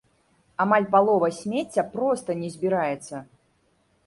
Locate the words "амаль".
0.63-0.87